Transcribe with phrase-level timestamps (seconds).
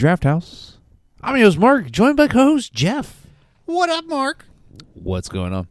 [0.00, 0.78] Welcome back to the movie Draft House.
[1.22, 3.26] I'm your host Mark, joined by co-host Jeff.
[3.64, 4.44] What up, Mark?
[4.94, 5.68] What's going on?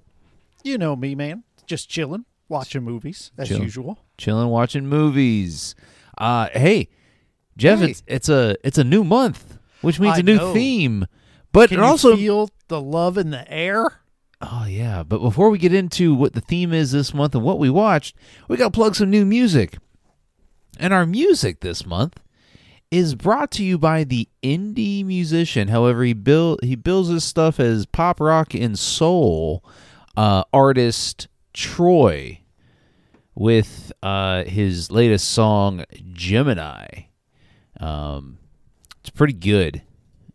[0.63, 1.43] You know me, man.
[1.65, 3.63] Just chilling, watching movies as Chilling.
[3.63, 3.99] usual.
[4.17, 5.75] Chilling, watching movies.
[6.17, 6.89] Uh, hey,
[7.57, 7.91] Jeff, Hey.
[7.91, 10.53] it's it's a it's a new month, which means I a new know.
[10.53, 11.05] theme.
[11.53, 14.01] But Can it also, you feel the love in the air?
[14.41, 15.03] oh yeah.
[15.03, 18.15] But before we get into what the theme is this month and what we watched,
[18.47, 19.77] we got to plug some new music.
[20.79, 22.19] And our music this month
[22.91, 25.67] is brought to you by the indie musician.
[25.67, 29.63] However, he bill he bills his stuff as pop rock and soul
[30.15, 32.41] uh, artist Troy
[33.35, 36.85] with uh, his latest song Gemini.
[37.79, 38.39] Um,
[39.01, 39.81] it's pretty good,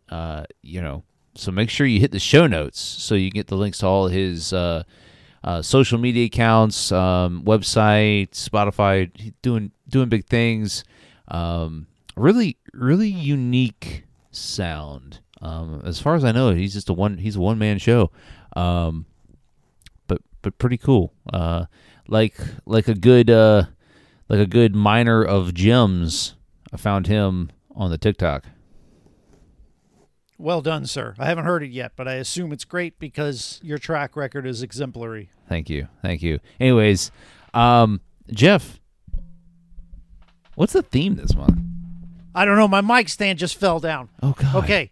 [0.09, 1.03] uh, you know.
[1.35, 4.07] So make sure you hit the show notes so you get the links to all
[4.07, 4.83] his uh,
[5.43, 9.33] uh, social media accounts, um, website, Spotify.
[9.41, 10.83] Doing doing big things.
[11.27, 15.19] Um, really, really unique sound.
[15.41, 17.17] Um, as far as I know, he's just a one.
[17.17, 18.11] He's a one man show.
[18.55, 19.05] Um,
[20.07, 21.13] but but pretty cool.
[21.31, 21.65] Uh,
[22.07, 23.65] like like a good uh,
[24.29, 26.35] like a good miner of gems.
[26.71, 28.45] I found him on the TikTok.
[30.39, 31.13] Well done, sir.
[31.19, 34.63] I haven't heard it yet, but I assume it's great because your track record is
[34.63, 35.29] exemplary.
[35.47, 36.39] Thank you, thank you.
[36.59, 37.11] Anyways,
[37.53, 38.79] um, Jeff,
[40.55, 41.72] what's the theme this month?
[42.35, 42.67] I don't know.
[42.67, 44.09] My mic stand just fell down.
[44.21, 44.55] Oh God.
[44.63, 44.91] Okay.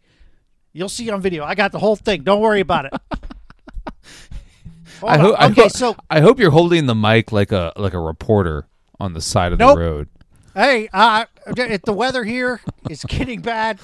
[0.73, 1.43] You'll see on video.
[1.43, 2.23] I got the whole thing.
[2.23, 2.93] Don't worry about it.
[5.03, 5.19] I, on.
[5.19, 7.99] ho- I okay, ho- so I hope you're holding the mic like a like a
[7.99, 8.67] reporter
[8.99, 9.75] on the side of Nope.
[9.75, 10.09] the road.
[10.53, 13.79] Hey, uh, the weather here is getting bad.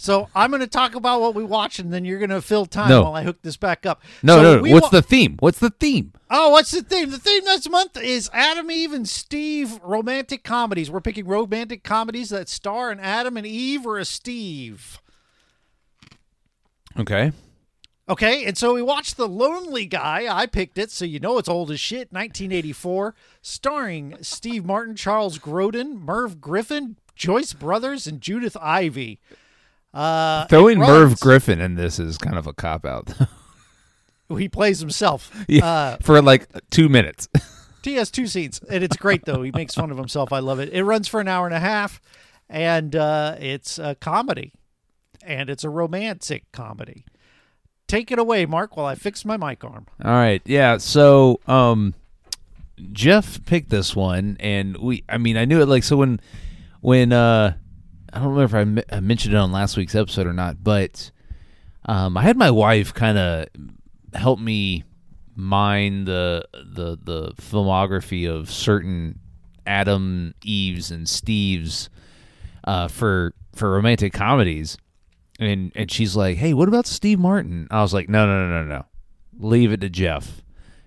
[0.00, 2.64] So I'm going to talk about what we watched, and then you're going to fill
[2.64, 3.02] time No.
[3.02, 4.00] while I hook this back up.
[4.22, 4.72] No, So no, no.
[4.72, 5.36] What's wa- the theme?
[5.40, 6.14] What's the theme?
[6.30, 7.10] Oh, what's the theme?
[7.10, 10.90] The theme this month is Adam, Eve, and Steve romantic comedies.
[10.90, 15.00] We're picking romantic comedies that star an Adam and Eve or a Steve.
[16.98, 17.32] Okay.
[18.08, 20.26] Okay, and so we watched The Lonely Guy.
[20.34, 22.10] I picked it, so you know it's old as shit.
[22.10, 29.20] 1984, starring Steve Martin, Charles Grodin, Merv Griffin, Joyce Brothers, and Judith Ivey.
[29.92, 33.12] Uh, Throwing Merv Griffin in this is kind of a cop out.
[34.38, 35.32] He plays himself.
[35.48, 37.28] yeah, Uh, for like two minutes.
[37.82, 39.40] He has two scenes, and it's great though.
[39.42, 40.34] He makes fun of himself.
[40.34, 40.68] I love it.
[40.68, 41.98] It runs for an hour and a half,
[42.48, 44.52] and uh, it's a comedy,
[45.24, 47.06] and it's a romantic comedy.
[47.88, 49.86] Take it away, Mark, while I fix my mic arm.
[50.04, 50.42] All right.
[50.44, 50.76] Yeah.
[50.76, 51.94] So, um,
[52.92, 55.02] Jeff picked this one, and we.
[55.08, 55.66] I mean, I knew it.
[55.66, 56.20] Like, so when,
[56.82, 57.54] when uh,
[58.12, 61.10] I don't remember if I, mentioned it on last week's episode or not, but
[61.86, 63.46] um, I had my wife kind of
[64.14, 64.84] help me
[65.36, 69.20] mine the the the filmography of certain
[69.66, 71.88] Adam, Eves, and Steves
[72.64, 74.76] uh, for for romantic comedies,
[75.38, 78.62] and and she's like, "Hey, what about Steve Martin?" I was like, "No, no, no,
[78.62, 78.84] no, no,
[79.38, 80.42] leave it to Jeff.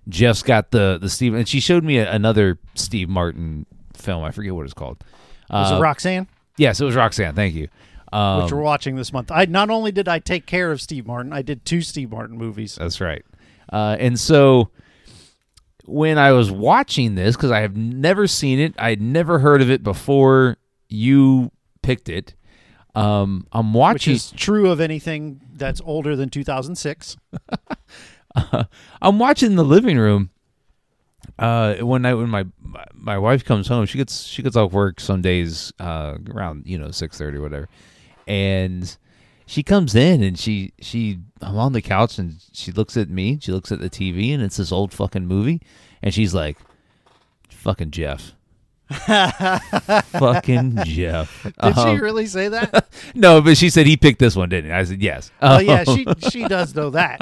[0.09, 4.23] Jeff's got the the Steve." And she showed me a, another Steve Martin film.
[4.23, 5.03] I forget what it's called.
[5.49, 6.27] Was Uh, it Roxanne,
[6.57, 7.35] Yes, it was Roxanne.
[7.35, 7.67] Thank you.
[8.11, 9.31] Um, which we're watching this month?
[9.31, 12.37] I not only did I take care of Steve Martin, I did two Steve Martin
[12.37, 12.75] movies.
[12.75, 13.25] That's right.
[13.71, 14.69] Uh, and so
[15.85, 19.61] when I was watching this, because I have never seen it, I had never heard
[19.63, 20.57] of it before
[20.89, 22.35] you picked it.
[22.93, 24.13] Um, I'm Which watching.
[24.13, 27.17] is true of anything that's older than 2006.
[29.01, 30.29] I'm watching the living room.
[31.39, 32.45] Uh, one night when my
[32.93, 36.77] my- wife comes home, she gets she gets off work some days uh, around you
[36.77, 37.67] know six thirty whatever,
[38.27, 38.95] and
[39.45, 43.39] she comes in and she she I'm on the couch and she looks at me,
[43.41, 45.61] she looks at the TV and it's this old fucking movie,
[46.01, 46.57] and she's like,
[47.49, 48.35] "Fucking Jeff."
[50.03, 51.43] fucking Jeff.
[51.43, 52.87] Did Um, she really say that?
[53.15, 54.75] no, but she said he picked this one, didn't he?
[54.75, 55.31] I said yes.
[55.41, 57.21] well, yeah, Um, she she does know that.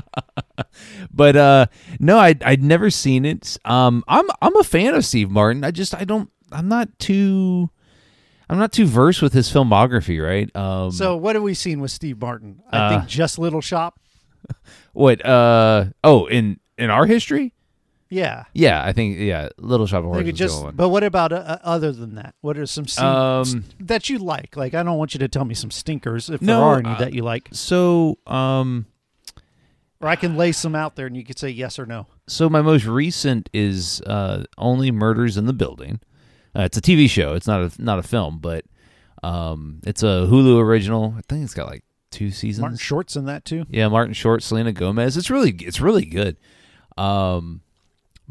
[1.13, 1.65] but uh
[1.99, 5.71] no i i'd never seen it um i'm i'm a fan of steve martin i
[5.71, 7.69] just i don't i'm not too
[8.49, 11.91] i'm not too versed with his filmography right um So, what have we seen with
[11.91, 12.61] Steve Martin?
[12.71, 13.99] I Uh, think just Little Shop.
[14.93, 17.53] what uh oh in in our history
[18.13, 18.43] Yeah.
[18.53, 21.37] yeah i think yeah little shop of horrors is just, the but what about uh,
[21.37, 22.35] uh, other than that?
[22.41, 24.57] What are some scenes Um, that you like?
[24.57, 26.89] Like, I don't want you to tell me some stinkers if No, there are any
[26.89, 28.85] uh, that you like, so um
[30.01, 32.07] or I can lay some out there and you could say yes or no.
[32.27, 35.99] so my most recent is uh only murders in the building
[36.55, 38.65] uh, it's a tv show it's not a not a film but
[39.23, 43.23] um it's a hulu original i think it's got like two seasons Martin Short's in
[43.25, 43.65] that too.
[43.69, 45.15] Yeah, Martin Short, Selena Gomez.
[45.15, 46.35] It's really it's really good.
[46.97, 47.61] Um,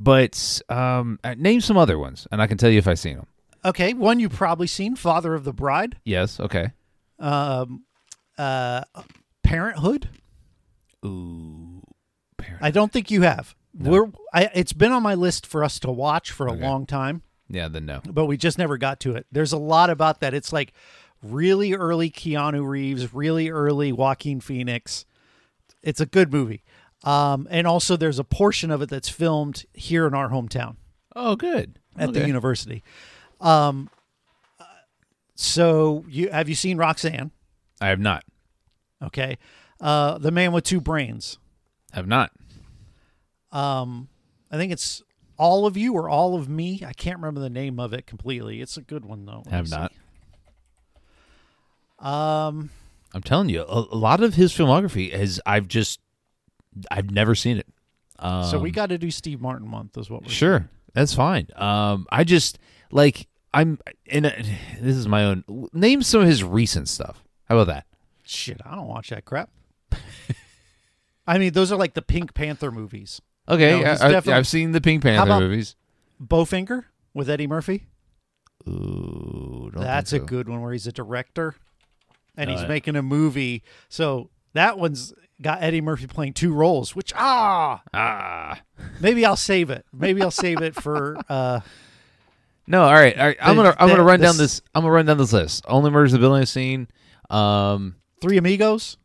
[0.00, 3.16] but um, uh, name some other ones, and I can tell you if I've seen
[3.16, 3.26] them.
[3.64, 5.98] Okay, one you've probably seen, Father of the Bride.
[6.04, 6.40] Yes.
[6.40, 6.72] Okay.
[7.18, 7.84] Um,
[8.38, 8.82] uh,
[9.44, 10.08] Parenthood.
[11.04, 11.82] Ooh,
[12.38, 12.62] parent.
[12.62, 13.54] I don't think you have.
[13.78, 14.10] We're.
[14.34, 16.62] I, it's been on my list for us to watch for a Okay.
[16.62, 18.00] long time, yeah, then no.
[18.04, 19.26] but we just never got to it.
[19.30, 20.34] There's a lot about that.
[20.34, 20.72] It's like
[21.22, 25.04] really early Keanu Reeves, really early Joaquin Phoenix.
[25.82, 26.62] It's a good movie.
[27.02, 30.76] Um, and also there's a portion of it that's filmed here in our hometown.
[31.16, 31.78] Oh, good.
[31.96, 32.26] at the Okay.
[32.26, 32.82] university.
[33.40, 33.88] Um,
[34.60, 34.64] uh,
[35.34, 37.30] so you have you seen Roxanne?
[37.80, 38.24] I have not.
[39.02, 39.38] Okay,
[39.80, 41.38] uh, the man with two brains.
[41.92, 42.30] Have not.
[43.50, 44.08] Um,
[44.50, 45.02] I think it's
[45.38, 46.82] all of you or all of me.
[46.86, 48.60] I can't remember the name of it completely.
[48.60, 49.42] It's a good one though.
[49.44, 49.76] Let me Have see.
[49.76, 49.92] not.
[51.98, 52.70] Um,
[53.14, 56.00] I'm telling you, a, a lot of his filmography is I've just
[56.90, 57.66] I've never seen it.
[58.18, 61.46] Um, so we got to do Steve Martin month, is what we're sure that's fine.
[61.56, 62.58] Um, I just
[62.90, 64.24] like I'm in.
[64.24, 64.42] A,
[64.80, 65.68] this is my own.
[65.72, 67.22] Name some of his recent stuff.
[67.44, 67.86] How about that?
[68.24, 69.50] Shit, I don't watch that crap.
[71.26, 73.20] I mean, those are like the Pink Panther movies.
[73.48, 75.74] Okay, No, I, I've seen the Pink Panther movies.
[76.22, 76.84] Bowfinger
[77.14, 77.86] with Eddie Murphy.
[78.68, 81.54] Ooh, don't That's think a good one where he's a director
[82.36, 83.64] and he's making a movie.
[83.88, 88.60] So that one's got Eddie Murphy playing two roles, which ah, Ah,
[89.00, 89.84] maybe I'll save it.
[89.92, 91.60] Maybe I'll save it for uh
[92.66, 92.82] no.
[92.84, 93.36] All right, all right.
[93.40, 94.62] I'm The- gonna I'm the- gonna run down this- this.
[94.74, 95.64] I'm gonna run down this list.
[95.68, 96.88] Only Murders the Building I've seen.
[97.28, 98.96] Um, Three Amigos.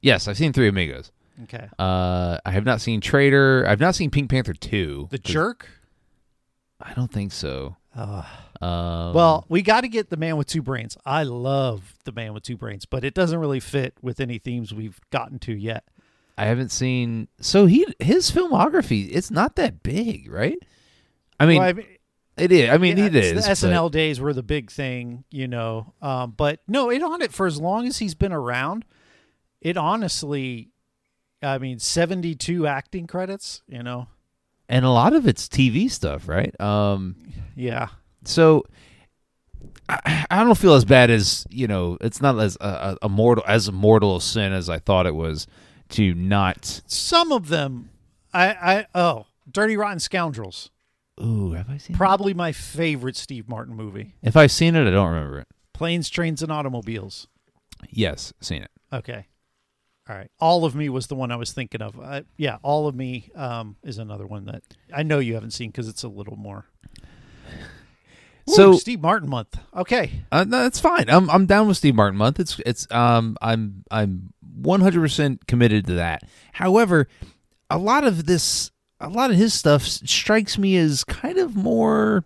[0.00, 1.12] yes, I've seen Three Amigos.
[1.44, 1.68] Okay.
[1.78, 3.66] Uh, I have not seen Traitor.
[3.68, 5.08] I've not seen Pink Panther two.
[5.10, 5.68] The Jerk.
[6.80, 7.76] I don't think so.
[7.96, 8.22] Uh,
[8.64, 10.96] Um, well, we got to get the man with two brains.
[11.04, 14.72] I love the man with two brains, but it doesn't really fit with any themes
[14.72, 15.84] we've gotten to yet.
[16.38, 17.28] I haven't seen.
[17.40, 19.08] So he his filmography.
[19.12, 20.58] It's not that big, right?
[21.38, 21.86] I mean, Well, I mean,
[22.36, 22.70] it is.
[22.70, 23.44] I mean, yeah, it is.
[23.44, 25.92] The SNL days were the big thing, you know.
[26.02, 28.84] Um, but no, it on it for as long as he's been around.
[29.60, 30.70] It honestly,
[31.42, 33.62] I mean, seventy-two acting credits.
[33.68, 34.08] You know,
[34.68, 36.58] and a lot of it's TV stuff, right?
[36.60, 37.16] Um,
[37.54, 37.88] yeah,
[38.24, 38.64] so
[39.88, 41.98] I, I don't feel as bad as you know.
[42.00, 45.14] It's not as a, a, mortal as a mortal a sin as I thought it
[45.14, 45.46] was
[45.90, 46.82] to not.
[46.86, 47.90] some of them.
[48.32, 50.70] I, I oh, Dirty Rotten Scoundrels,
[51.22, 51.96] Ooh, have I seen?
[51.96, 54.14] probably my favorite Steve Martin movie.
[54.22, 55.48] if I've seen it, I don't remember it.
[55.72, 57.28] Planes, Trains, and Automobiles.
[57.90, 58.70] Yes, seen it.
[58.92, 59.26] Okay.
[60.08, 60.30] All right.
[60.38, 61.98] All of Me was the one I was thinking of.
[61.98, 64.62] Uh, yeah, All of Me um, is another one that
[64.92, 66.66] I know you haven't seen because it's a little more.
[68.46, 69.58] So- Ooh, Steve Martin month.
[69.74, 70.22] Okay.
[70.30, 71.08] Uh, no, that's fine.
[71.08, 72.38] I'm I'm down with Steve Martin month.
[72.40, 76.22] It's it's um I'm I'm 100 percent committed to that.
[76.52, 77.08] However,
[77.70, 78.70] a lot of this,
[79.00, 82.24] a lot of his stuff strikes me as kind of more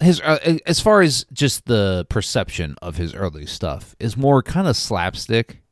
[0.00, 4.66] his uh, as far as just the perception of his early stuff is more kind
[4.68, 5.62] of slapstick.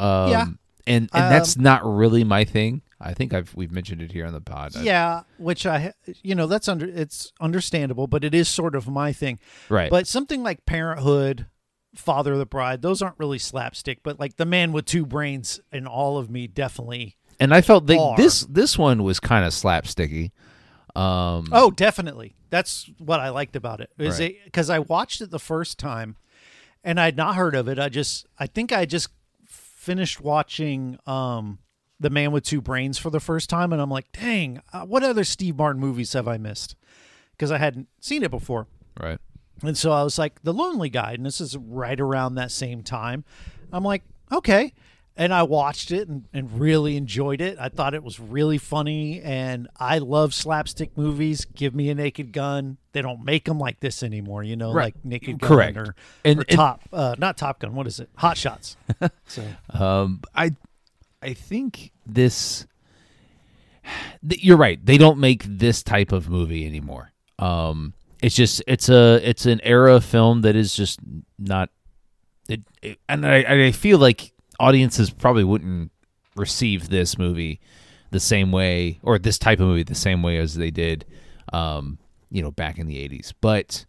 [0.00, 0.44] Um, Yeah.
[0.86, 2.82] and and that's Um, not really my thing.
[3.00, 4.74] I think I've we've mentioned it here on the pod.
[4.76, 9.12] Yeah, which I, you know, that's under it's understandable, but it is sort of my
[9.12, 9.38] thing.
[9.68, 9.90] right.
[9.90, 11.46] But something like Parenthood,
[11.94, 14.00] Father of the Bride, those aren't really slapstick.
[14.02, 17.16] But like the Man with Two Brains and All of Me, definitely.
[17.38, 20.32] and I felt that this this one was kind of slapsticky.
[20.96, 22.34] Um, Oh, definitely.
[22.50, 23.90] That's what I liked about it.
[23.98, 24.30] Is Right.
[24.32, 26.16] it because I watched it the first time,
[26.82, 27.78] and I'd not heard of it.
[27.78, 29.08] I just, I think I just
[29.46, 31.58] finished watching um,
[32.00, 35.02] The Man with Two Brains for the first time, and I'm like, dang, uh, what
[35.02, 36.76] other Steve Martin movies have I missed?
[37.32, 38.66] Because I hadn't seen it before.
[39.00, 39.18] right.
[39.60, 42.84] And so I was like, The Lonely Guy, and this is right around that same
[42.84, 43.24] time.
[43.72, 44.72] I'm like, okay.
[45.16, 47.58] And I watched it and, and really enjoyed it.
[47.60, 51.44] I thought it was really funny, and I love slapstick movies.
[51.44, 52.76] Give me a Naked Gun.
[52.92, 54.94] They don't make them like this anymore, you know, Right.
[54.94, 55.76] like Naked Gun Correct.
[55.76, 57.74] or, And- or and- Top, uh, not Top Gun.
[57.74, 58.08] What is it?
[58.18, 58.76] Hot Shots.
[59.26, 60.54] so Um, I,
[61.22, 62.66] I think this.
[64.28, 64.84] th- You're right.
[64.84, 67.12] They don't make this type of movie anymore.
[67.38, 71.00] Um, it's just it's a it's an era of film that is just
[71.38, 71.70] not.
[72.48, 75.92] It, it and I I feel like audiences probably wouldn't
[76.34, 77.60] receive this movie
[78.10, 81.04] the same way or this type of movie the same way as they did,
[81.52, 81.98] um,
[82.30, 83.32] you know, back in the '80s.
[83.40, 83.84] But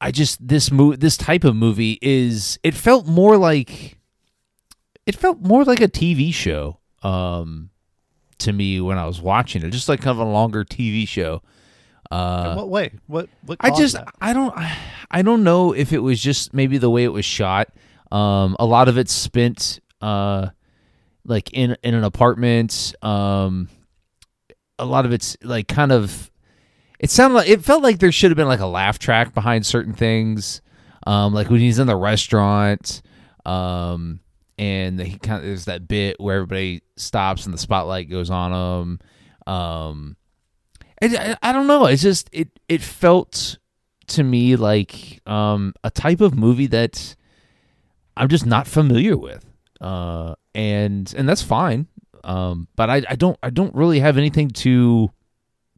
[0.00, 3.95] I just this mo- this type of movie is it felt more like
[5.06, 7.70] it felt more like a TV show um
[8.38, 11.42] to me when I was watching it just like kind of a longer TV show
[12.10, 12.92] uh in what way?
[13.06, 13.28] What?
[13.44, 13.58] What?
[13.60, 14.08] I just that?
[14.20, 14.54] I don't
[15.10, 17.68] I don't know if it was just maybe the way it was shot
[18.12, 20.48] um a lot of it's spent uh
[21.24, 23.68] like in in an apartment um
[24.78, 26.30] a lot of it's like kind of
[27.00, 29.64] it sounded like it felt like there should have been like a laugh track behind
[29.66, 30.60] certain things
[31.06, 33.00] Um, like when he's in the restaurant,
[33.44, 34.18] um,
[34.58, 38.52] and he kind of there's that bit where everybody stops and the spotlight goes on
[38.52, 39.00] him.
[39.52, 40.16] Um,
[41.00, 41.86] I, I don't know.
[41.86, 43.58] It's just it it felt
[44.08, 47.16] to me like um a type of movie that
[48.16, 49.44] I'm just not familiar with.
[49.80, 51.86] Uh, and and that's fine.
[52.24, 55.10] Um, but I, I don't I don't really have anything to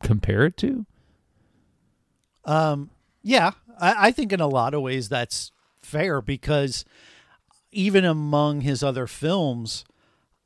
[0.03, 0.87] compare it to.
[2.45, 2.91] Um,
[3.23, 6.85] yeah, I, I think in a lot of ways that's fair because
[7.71, 9.85] even among his other films,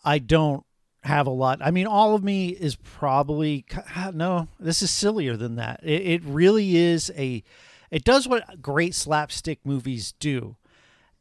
[0.05, 0.65] I don't
[1.05, 1.61] have a lot.
[1.63, 3.65] I mean, all of me is probably
[3.97, 4.49] ah, no.
[4.59, 5.81] This is sillier than that.
[5.83, 7.43] It, it really is a.
[7.91, 10.57] It does what great slapstick movies do,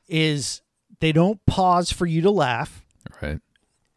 [0.07, 0.61] is
[0.99, 2.85] they don't pause for you to laugh.
[3.21, 3.39] Right.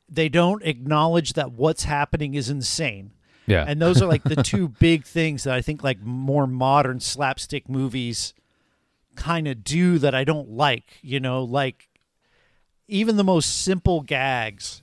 [0.08, 3.12] They don't acknowledge that what's happening is insane.
[3.46, 3.64] Yeah.
[3.66, 7.68] And those are like the two big things that I think like more modern slapstick
[7.68, 8.34] movies
[9.16, 11.88] kind of do that I don't like, you know, like
[12.88, 14.82] even the most simple gags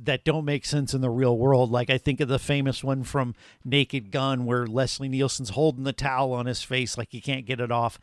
[0.00, 1.70] that don't make sense in the real world.
[1.70, 5.92] Like I think of the famous one from Naked Gun where Leslie Nielsen's holding the
[5.92, 7.98] towel on his face like he can't get it off.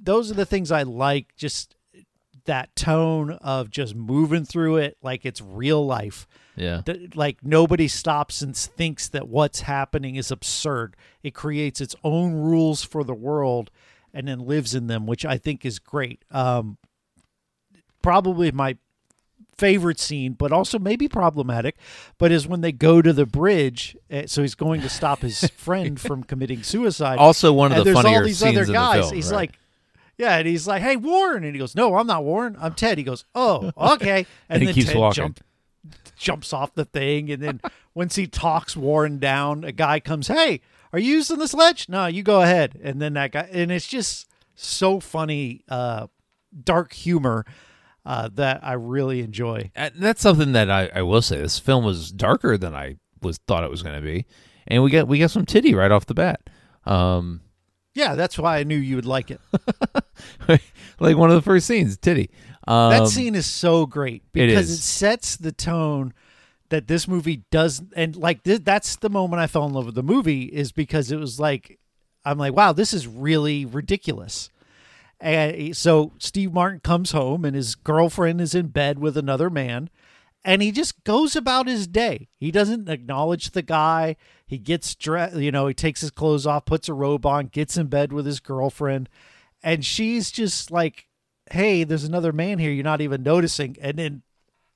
[0.00, 1.76] Those are the things I like just
[2.44, 6.26] that tone of just moving through it like it's real life.
[6.56, 6.82] Yeah.
[7.14, 10.96] Like nobody stops and thinks that what's happening is absurd.
[11.22, 13.70] It creates its own rules for the world
[14.12, 16.24] and then lives in them, which I think is great.
[16.30, 16.78] Um,
[18.02, 18.76] probably my
[19.56, 21.76] favorite scene, but also maybe problematic,
[22.16, 23.96] but is when they go to the bridge.
[24.08, 27.18] eh, So he's going to stop his friend from committing suicide.
[27.18, 29.04] Also, one of and the there's funnier all these scenes other guys.
[29.06, 29.36] film, he's right.
[29.36, 29.58] like,
[30.16, 32.56] yeah, and he's like, "Hey, Warren," and he goes, "No, I'm not Warren.
[32.60, 35.14] I'm Ted." He goes, "Oh, okay," And he then keeps Ted walking.
[35.24, 35.40] Jump,
[36.16, 37.60] jumps off the thing, and then
[37.94, 40.60] once he talks Warren down, a guy comes, "Hey,
[40.92, 41.88] are you using the sledge?
[41.88, 44.26] No, you go ahead." And then that guy, and it's just
[44.56, 46.08] so funny, uh,
[46.64, 47.44] dark humor
[48.08, 49.70] uh, that I really enjoy.
[49.76, 51.42] And that's something that I, I will say.
[51.42, 54.24] This film was darker than I was thought it was going to be,
[54.66, 56.40] and we got we got some titty right off the bat.
[56.86, 57.42] Um,
[57.94, 59.40] Yeah, that's why I knew you would like it.
[60.98, 62.30] like one of the first scenes, titty.
[62.66, 64.78] Um, that scene is so great because is.
[64.78, 66.14] it sets the tone
[66.70, 69.94] that this movie does and like th- that's the moment i fell in love with
[69.94, 71.78] the movie is because it was like
[72.26, 74.50] i'm like wow this is really ridiculous
[75.20, 79.90] and so steve martin comes home and his girlfriend is in bed with another man
[80.44, 84.14] and he just goes about his day he doesn't acknowledge the guy
[84.46, 87.76] he gets dressed you know he takes his clothes off puts a robe on gets
[87.76, 89.08] in bed with his girlfriend
[89.62, 91.08] and she's just like
[91.50, 93.76] hey, there's another man here you're not even noticing.
[93.80, 94.22] And then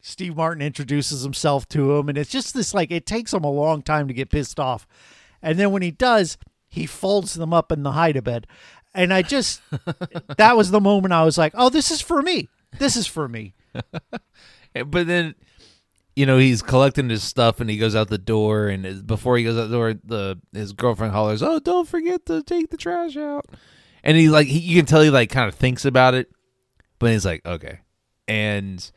[0.01, 2.09] Steve Martin introduces himself to him.
[2.09, 4.87] And it's just this like, it takes him a long time to get pissed off.
[5.43, 8.47] And then when he does, he folds them up in the hide a bed.
[8.95, 9.63] And I just,
[10.37, 12.49] that was the moment I was like, oh, this is for me.
[12.79, 13.55] This is for me.
[14.87, 15.35] but then
[16.15, 19.39] you know he's collecting his stuff and he goes out the door and his, before
[19.39, 22.77] he goes out the door the his girlfriend hollers oh don't forget to take the
[22.77, 23.47] trash out
[24.05, 26.31] and he like he, you can tell he like kind of thinks about it
[26.99, 27.81] but he's like okay
[28.29, 28.93] and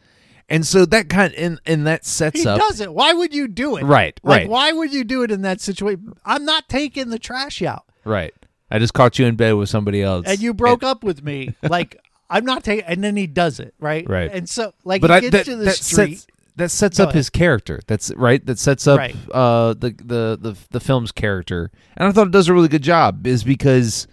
[0.49, 2.93] and so that kind and and that sets He up He does it.
[2.93, 3.83] Why would you do it?
[3.83, 4.49] Right, Like, right.
[4.49, 6.13] why would you do it in that situation?
[6.23, 7.85] I'm not taking the trash out.
[8.03, 8.33] right
[8.71, 11.55] i just caught you in bed with somebody else And you broke up with me.
[11.63, 14.07] Like, I'm not taking, and then he does it, right?
[14.09, 14.31] Right.
[14.33, 16.15] And so, like, but he I, gets that, to the that street.
[16.19, 17.17] sets that sets Go up ahead.
[17.17, 17.81] his character.
[17.85, 18.43] That's right.
[18.45, 19.15] That sets up Right.
[19.33, 22.81] uh, the, the the the film's character, and I thought it does a really good
[22.81, 23.27] job.
[23.27, 24.07] Is because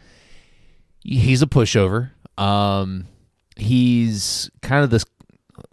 [1.05, 2.11] he's a pushover.
[2.37, 3.07] Um,
[3.57, 5.05] he's kind of this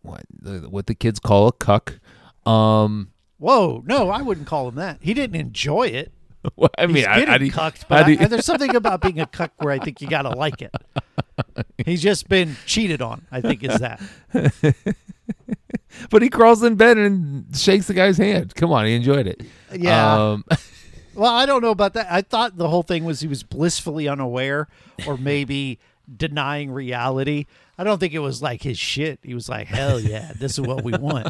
[0.04, 2.00] what the- what the kids call a cuck.
[2.46, 5.00] Um, Whoa, no, I wouldn't call him that.
[5.02, 6.12] He didn't enjoy it.
[6.56, 9.52] well, I mean, I, getting I, cucked, but I- there's something about being a cuck
[9.58, 10.74] where I think you gotta like it.
[11.86, 13.26] He's just been cheated on.
[13.32, 14.02] I think is that.
[16.10, 18.56] but he crawls in bed and shakes the guy's hand.
[18.56, 19.42] Come on, he enjoyed it.
[19.74, 20.32] Yeah.
[20.32, 20.46] Um,
[21.16, 22.08] Well, I don't know about that.
[22.10, 24.70] I thought the whole thing was he was blissfully unaware,
[25.06, 25.78] or maybe
[26.16, 27.46] denying reality.
[27.78, 29.20] I don't think it was like his shit.
[29.22, 31.28] He was like, "Hell yeah, this is what we want."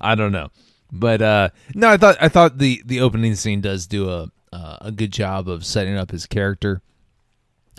[0.00, 0.50] I don't know,
[0.92, 4.76] but uh, no, I thought I thought the the opening scene does do a uh,
[4.82, 6.82] a good job of setting up his character,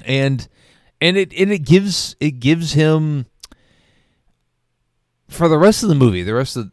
[0.03, 0.47] and
[0.99, 3.27] and it and it gives it gives him
[5.29, 6.71] for the rest of the movie, the rest of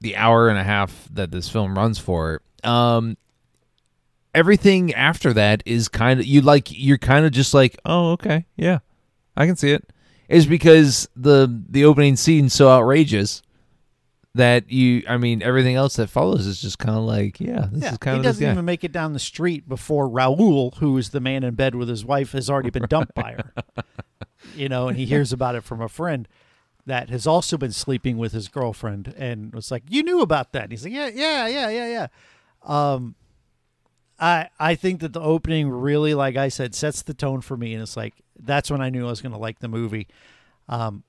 [0.00, 2.42] the hour and a half that this film runs for.
[2.62, 3.16] Um,
[4.34, 8.44] everything after that is kind of you like you're kind of just like oh okay
[8.56, 8.78] yeah
[9.36, 9.90] I can see it
[10.28, 13.42] is because the the opening scene's so outrageous
[14.34, 15.02] that you.
[15.08, 17.98] I mean, everything else that follows is just kind of like, yeah, this Yeah, is
[17.98, 21.20] kind of he doesn't even make it down the street before Raoul, who is the
[21.20, 23.52] man in bed with his wife, has already been dumped by her.
[24.54, 26.28] You know, and he hears about it from a friend
[26.86, 30.64] that has also been sleeping with his girlfriend, and was like, "You knew about that?"
[30.64, 32.06] And he's like, "Yeah, yeah, yeah, yeah, yeah."
[32.62, 33.14] Um,
[34.18, 37.74] I I think that the opening really, like I said, sets the tone for me,
[37.74, 40.06] and it's like that's when I knew I was going to like the movie.
[40.68, 41.04] Um,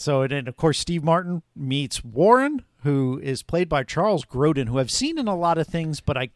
[0.00, 4.68] so and then of course Steve Martin meets Warren, who is played by Charles Grodin,
[4.68, 6.30] who I've seen in a lot of things, but I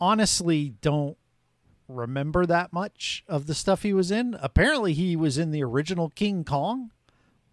[0.00, 1.16] honestly don't
[1.88, 4.36] remember that much of the stuff he was in.
[4.40, 6.90] Apparently, he was in the original King Kong.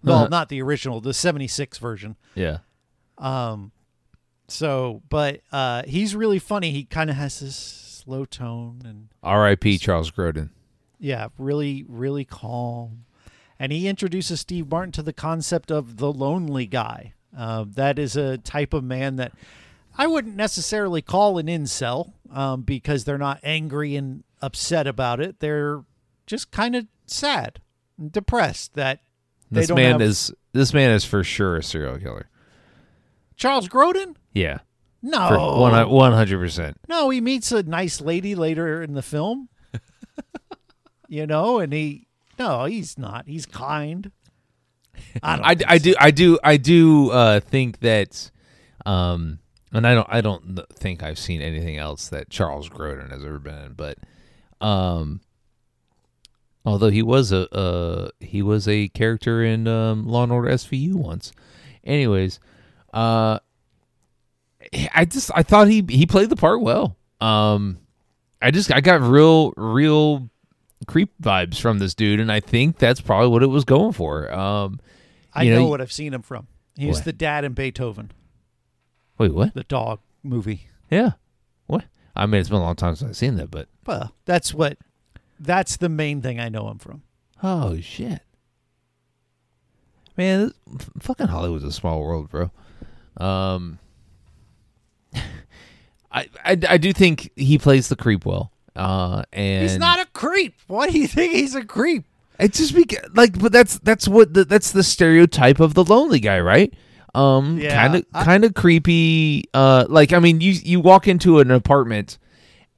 [0.04, 0.28] Well, Uh-huh.
[0.30, 2.16] not the original, the '76 version.
[2.36, 2.60] yeah.
[3.18, 3.72] Um,
[4.48, 6.72] so, but uh, he's really funny.
[6.72, 9.78] He kind of has this slow tone and R.I.P.
[9.78, 10.50] Charles Grodin.
[11.00, 13.06] yeah, really, really calm.
[13.62, 17.14] And he introduces Steve Martin to the concept of the lonely guy.
[17.38, 19.34] Uh, that is a type of man that
[19.96, 25.42] I wouldn't necessarily call an incel um, because they're not angry and upset about it.
[25.42, 25.84] They're
[26.26, 27.62] just kind of sad
[28.00, 29.02] and depressed that
[29.52, 32.30] they This man have- is this man is for sure a serial killer.
[33.36, 34.16] Charles Grodin.
[34.34, 34.60] Yeah,
[35.04, 36.78] No, one hundred percent.
[36.90, 39.50] No, he meets a nice lady later in the film.
[41.08, 42.08] you know, and he
[42.42, 43.28] no, he's not.
[43.28, 44.12] He's kind.
[45.24, 45.52] I.
[45.52, 48.32] I, I do I do I do uh, think that,
[48.86, 49.40] um,
[49.72, 53.40] and I don't I don't think I've seen anything else that Charles Grodin has ever
[53.40, 53.98] been in, but,
[54.60, 55.22] um,
[56.66, 60.96] although he was a uh he was a character in um, Law and Order SVU
[60.96, 61.32] once.
[61.84, 62.40] Anyways,
[62.94, 63.40] uh,
[64.94, 66.98] I just I thought he he played the part well.
[67.20, 67.78] Um,
[68.42, 70.31] I just I got real real
[70.88, 74.32] creep vibes from this dude, and I think that's probably what it was going for.
[74.34, 74.80] Um.
[75.34, 76.48] I know, know, what I've seen him from.
[76.76, 77.06] He's What?
[77.06, 78.12] the dad in Beethoven,
[79.18, 79.54] Wait, what?
[79.54, 80.68] the dog movie.
[80.90, 81.12] Yeah.
[81.68, 81.86] What?
[82.16, 84.78] I mean, it's been a long time since I've seen that, but Well, that's what.
[85.40, 87.04] That's the main thing I know him from.
[87.42, 88.22] oh shit,
[90.18, 92.52] man, this, fucking Hollywood's a small world, bro.
[93.18, 93.80] Um,
[95.14, 98.52] I, I I do think he plays the creep well.
[98.76, 100.56] Uh, and he's not a creep.
[100.68, 102.06] Why do you think he's a creep?
[102.40, 106.20] It's just because, like, but that's that's what the, that's the stereotype of the lonely
[106.20, 106.74] guy, right?
[107.14, 109.46] Um, kind of kind of creepy.
[109.54, 112.18] Uh, like, I mean, you you walk into an apartment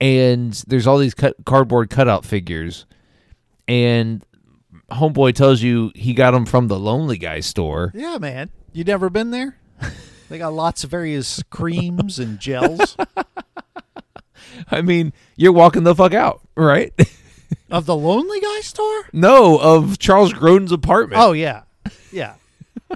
[0.02, 2.86] and there's all these cut, cardboard cutout figures,
[3.68, 4.26] and
[4.92, 7.92] homeboy tells you he got them from the lonely guy store.
[7.96, 8.50] Yeah, man.
[8.74, 9.58] You never been there?
[10.30, 12.98] they got lots of various creams and gels
[14.72, 16.94] I mean, you're walking the fuck out, right?
[17.72, 19.04] of the Lonely Guy store.
[19.14, 21.22] no, of Charles Grodin's apartment.
[21.22, 21.64] Oh yeah,
[22.12, 22.36] yeah.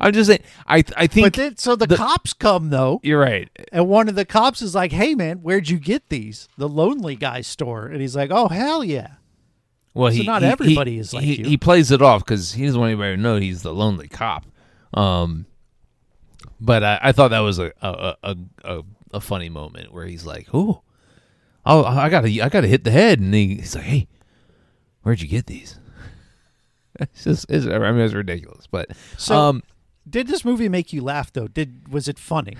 [0.00, 0.42] I'm just saying.
[0.66, 3.48] I I think But then, so the, the- cops come though, you're right.
[3.72, 6.48] and one of the cops is like, "Hey, man, where'd you get these?
[6.56, 9.14] The Lonely Guy store." And he's like, "Oh, hell yeah."
[9.92, 11.44] Well, So he not he- everybody he- is like he, you.
[11.44, 14.44] He plays it off because he doesn't want anybody to know he's the lonely cop.
[14.92, 15.46] Um,
[16.60, 18.82] but I, I thought that was a a, a a
[19.14, 20.82] a funny moment where he's like, "Oh,
[21.64, 24.08] oh, I gotta I gotta hit the head," and he, he's like, "Hey,
[25.02, 25.78] where'd you get these?"
[27.00, 29.62] It's just, it's, I mean, it's ridiculous, but So- um,
[30.08, 31.48] Did this movie make you laugh though?
[31.48, 32.56] Did was it funny?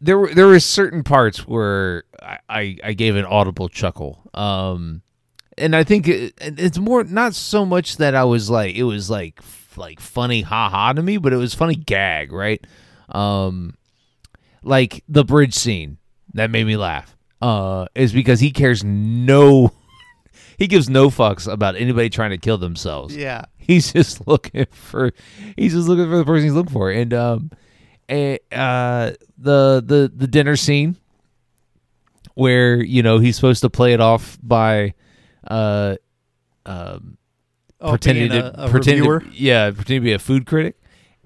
[0.00, 4.22] there were there were certain parts where I, I, I gave an audible chuckle.
[4.32, 5.02] Um,
[5.58, 9.10] and I think it, it's more not so much that I was like it was
[9.10, 9.40] like
[9.76, 12.64] like funny ha ha to me, but it was funny gag, right?
[13.10, 13.74] Um,
[14.64, 15.98] like the bridge scene
[16.34, 17.16] that made me laugh.
[17.42, 19.70] Uh, is because he cares no,
[20.58, 23.44] he gives no fucks about anybody trying to kill themselves Yeah.
[23.58, 25.12] he's just looking for
[25.56, 27.50] he's just looking for the person he's looking for and um
[28.08, 30.96] and, uh the the the dinner scene
[32.34, 34.94] where you know he's supposed to play it off by
[35.48, 35.96] uh
[36.66, 37.18] um
[37.80, 40.76] Oh, pretending being to a, a pretending to, yeah pretending to be a food critic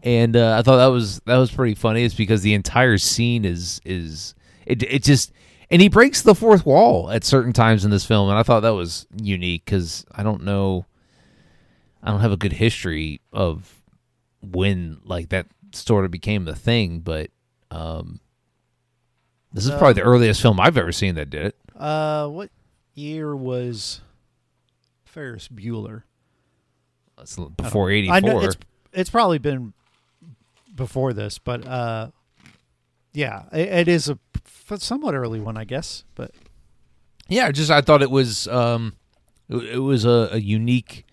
[0.03, 3.45] and uh, I thought that was that was pretty funny it's because the entire scene
[3.45, 4.35] is is
[4.67, 5.33] it it just
[5.71, 8.61] and he breaks the fourth wall at certain times in this film and I thought
[8.61, 10.87] that was unique cuz I don't know
[12.03, 13.83] I don't have a good history of
[14.41, 17.31] when like that sort of became the thing, but
[17.71, 18.21] um,
[19.53, 21.57] this is probably the earliest film I've ever seen that did it.
[21.77, 22.51] Uh, what
[22.95, 24.01] year was
[25.05, 26.05] Ferris Bueller?
[27.21, 28.57] It's before eighty I know it's
[28.93, 29.73] it's probably been
[30.79, 32.11] before this, but uh,
[33.13, 34.19] yeah, it, it is a
[34.79, 36.05] somewhat early one, I guess.
[36.15, 36.33] But
[37.29, 38.97] Yeah, just I thought it was um,
[39.49, 41.05] it, was a, a unique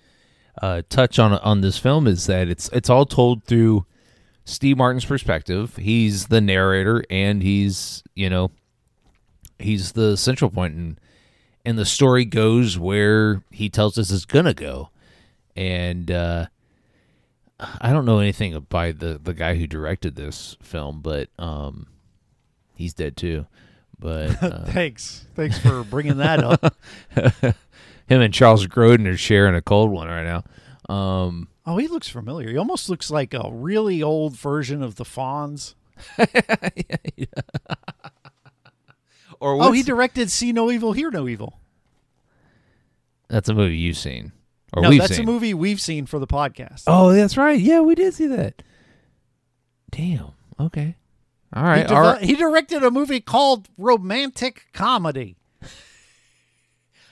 [0.62, 3.86] uh, touch on on this film is that it's it's all told through
[4.45, 5.75] Steve Martin's perspective.
[5.78, 8.51] He's the narrator, and he's you know
[9.60, 10.99] he's the central point, and
[11.65, 14.89] and the story goes where he tells us it's gonna go.
[15.58, 16.47] And uh,
[17.60, 21.88] I don't know anything by the the guy who directed this film, but um,
[22.76, 23.46] he's dead too.
[23.98, 25.26] But uh, Thanks.
[25.36, 26.76] Thanks for bringing that up.
[28.08, 30.94] him and Charles Grodin are sharing a cold one right now.
[30.94, 32.50] Um, Oh, he looks familiar.
[32.50, 35.74] He almost looks like a really old version of the Fonz.
[39.39, 41.60] or Oh, he directed See No Evil, Hear No Evil.
[43.30, 44.32] that's a movie you've seen
[44.75, 45.23] or no, that's seen.
[45.23, 46.83] a movie we've seen for the podcast.
[46.88, 47.59] Oh, that's right.
[47.59, 48.61] Yeah, we did see that.
[49.91, 50.31] Damn.
[50.59, 50.95] Okay.
[51.53, 51.91] All he, right.
[51.91, 52.21] all right.
[52.21, 55.38] he directed a movie called Romantic Comedy.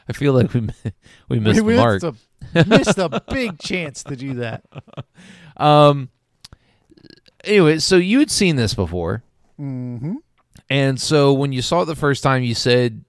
[0.10, 0.68] I feel like we
[1.30, 2.04] we missed we mark.
[2.04, 2.18] missed
[2.56, 4.64] a, missed a big chance to do that.
[5.56, 6.10] Um.
[7.44, 9.22] Anyway, so you had seen this before,
[9.56, 10.16] hmm
[10.68, 13.06] and so when you saw it the first time, you said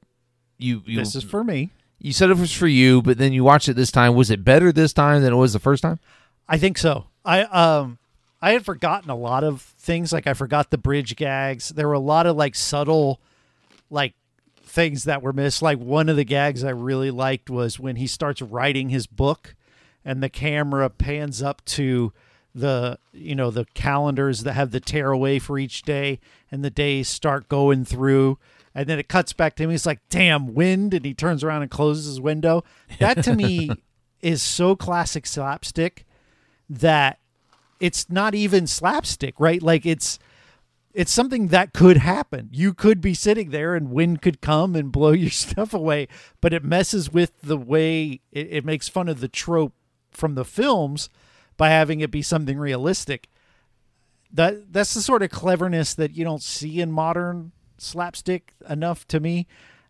[0.59, 1.71] you you This is for me.
[2.05, 4.15] You said it was for you, but then you watched it this time.
[4.15, 5.99] Was it better this time than it was the first time?
[6.47, 7.07] I think so.
[7.25, 7.99] I um
[8.43, 10.13] I had forgotten a lot of things.
[10.13, 11.71] Like I forgot the bridge gags.
[11.71, 13.23] There were a lot of like subtle
[13.89, 14.13] like
[14.63, 15.63] things that were missed.
[15.63, 19.55] Like one of the gags I really liked was when he starts writing his book
[20.05, 22.13] and the camera pans up to
[22.55, 26.21] the you know the calendars that have the tearaway for each day
[26.53, 28.39] and the days start going through
[28.75, 31.63] and then it cuts back to him he's like damn wind and he turns around
[31.63, 32.65] and closes his window
[32.99, 33.71] that to me
[34.23, 36.07] is so classic slapstick
[36.69, 37.19] that
[37.81, 39.63] it's not even slapstick, right?
[39.63, 40.19] Like it's
[40.95, 42.49] it's something that could happen.
[42.53, 46.09] You could be sitting there and wind could come and blow your stuff away,
[46.41, 49.75] but it messes with the way it, it makes fun of the trope
[50.11, 51.11] from the films
[51.57, 53.29] by having it be something realistic.
[54.33, 59.21] That that's the sort of cleverness that you don't see in modern slapstick enough to
[59.21, 59.47] me.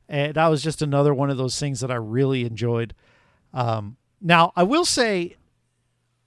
[0.09, 2.94] And that was just another one of those things that I really enjoyed.
[3.53, 5.37] Um, now I will say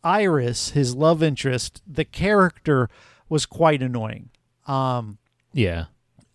[0.04, 2.90] Iris, his love interest, the character
[3.30, 4.30] was quite annoying.
[4.68, 5.18] Um,
[5.54, 5.86] Yeah.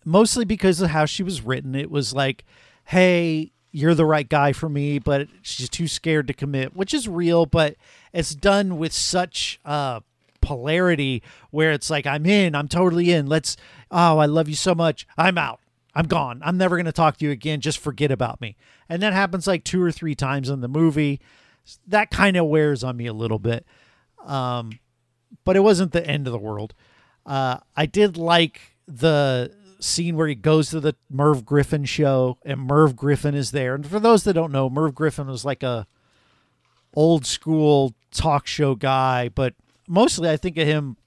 [0.05, 1.75] mostly because of how she was written.
[1.75, 2.43] It was like,
[2.85, 7.07] hey, you're the right guy for me, but she's too scared to commit, which is
[7.07, 7.75] real, but
[8.11, 10.01] it's done with such uh,
[10.43, 13.25] polarity where it's like, I'm in, I'm totally in.
[13.25, 13.57] Let's,
[13.89, 15.07] oh, I love you so much.
[15.17, 15.59] I'm out.
[15.95, 16.41] I'm gone.
[16.43, 17.61] I'm never going to talk to you again.
[17.61, 18.55] Just forget about me.
[18.89, 21.21] And that happens like two or three times in the movie.
[21.87, 23.65] That kind of wears on me a little bit.
[24.25, 24.79] Um,
[25.45, 26.73] but it wasn't the end of the world.
[27.25, 32.61] Uh, I did like the scene where he goes to the Merv Griffin show and
[32.61, 33.75] Merv Griffin is there.
[33.75, 35.87] And for those that don't know, Merv Griffin was like a
[36.95, 39.53] old school talk show guy, but
[39.87, 40.97] mostly I think of him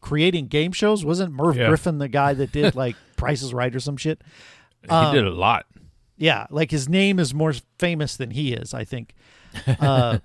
[0.00, 1.04] creating game shows.
[1.04, 1.68] Wasn't Merv Yeah.
[1.68, 4.22] Griffin the guy that did like Price is Right or some shit?
[4.88, 5.66] Um, he did a lot.
[6.16, 9.14] Yeah, like his name is more famous than he is, I think.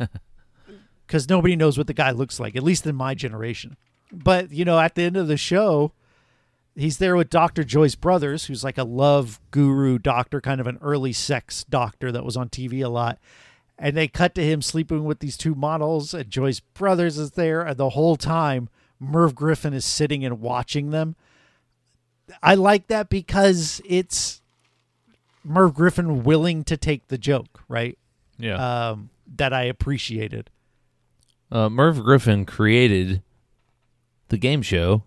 [1.07, 3.77] Because nobody knows what the guy looks like, at least in my generation.
[4.11, 5.91] But, you know, at the end of the show,
[6.75, 7.63] he's there with Dr.
[7.63, 12.25] Joyce Brothers, who's like a love guru doctor, kind of an early sex doctor that
[12.25, 13.19] was on TV a lot.
[13.77, 17.61] And they cut to him sleeping with these two models, and Joyce Brothers is there.
[17.61, 21.15] And the whole time, Merv Griffin is sitting and watching them.
[22.41, 24.41] I like that because it's
[25.43, 27.97] Merv Griffin willing to take the joke, right?
[28.37, 28.89] Yeah.
[28.89, 30.49] Um, that I appreciated.
[31.51, 33.21] Uh, Merv Griffin created
[34.29, 35.03] the game show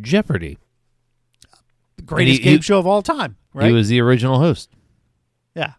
[0.00, 0.58] Jeopardy.
[1.96, 3.66] The greatest he- game he- show of all time, right?
[3.66, 4.70] He was the original host.
[5.56, 5.74] yeah.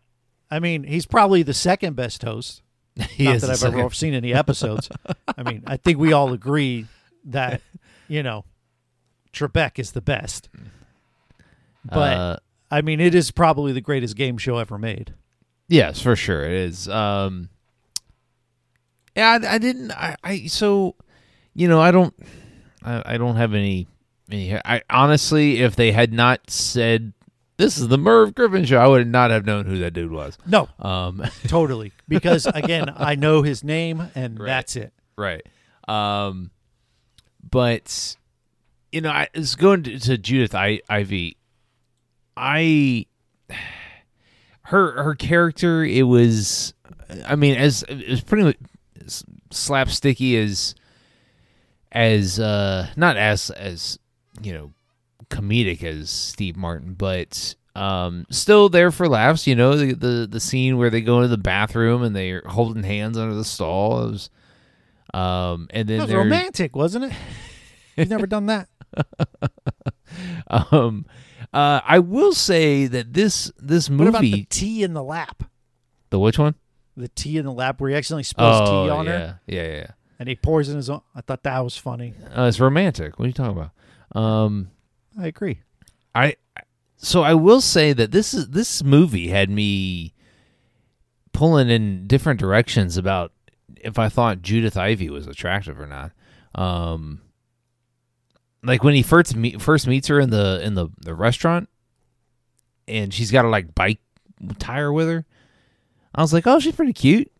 [0.51, 2.61] I mean, he's probably the second best host.
[3.09, 4.89] He Not that I've second- ever seen any episodes.
[5.37, 6.87] I mean, I think we all agree
[7.25, 7.61] that,
[8.07, 8.45] you know,
[9.33, 10.47] Trebek is the best.
[11.83, 12.37] But Uh,
[12.71, 15.13] I mean, it is probably the greatest game show ever made.
[15.67, 16.87] Yes, for sure it is.
[16.87, 17.49] Um,
[19.15, 19.91] yeah, I, I didn't.
[19.91, 20.95] I, I so,
[21.53, 22.13] you know, I don't.
[22.83, 23.87] I, I don't have any.
[24.31, 27.13] any I honestly, if they had not said
[27.57, 30.37] this is the Merv Griffin show, I would not have known who that dude was.
[30.45, 31.91] No, Um, totally.
[32.07, 34.45] Because again, I know his name and Right.
[34.47, 34.93] that's it.
[35.17, 35.41] right.
[35.87, 36.51] Um,
[37.49, 38.15] but
[38.91, 41.37] you know, I was going to, to Judith I, Ivey.
[42.37, 43.05] I
[44.63, 46.73] her her character it was
[47.27, 48.57] i mean as it was pretty much
[49.51, 50.73] slapsticky as
[51.91, 53.99] as uh not as as
[54.41, 54.71] you know
[55.29, 60.39] comedic as steve martin but um still there for laughs you know the the, the
[60.39, 64.11] scene where they go into the bathroom and they're holding hands under the stall it
[64.11, 64.29] was
[65.13, 67.13] Um, and then That was romantic, wasn't it?
[67.95, 68.67] You've never done that.
[70.47, 71.05] um,
[71.53, 75.43] uh, I will say that this this What about the movie, tea in the lap?
[76.09, 76.55] the which one?
[76.97, 79.63] The tea in the lap where he accidentally spills tea on Oh, yeah, her yeah,
[79.67, 79.87] yeah.
[80.19, 81.01] and he pours in his own.
[81.13, 82.13] I thought that was funny.
[82.35, 83.17] Uh, it's romantic.
[83.19, 83.71] What are you talking about?
[84.21, 84.71] Um,
[85.17, 85.59] I agree.
[86.13, 86.35] I
[86.97, 90.13] so I will say that this is this movie had me
[91.33, 93.31] pulling in different directions about
[93.75, 96.11] if I thought Judith Ivey was attractive or not.
[96.55, 97.21] Um,
[98.63, 101.69] like when he first meet, first meets her in the in the, the restaurant,
[102.87, 103.99] and she's got a like bike
[104.57, 105.25] tire with her.
[106.15, 107.31] I was like, oh, she's pretty cute.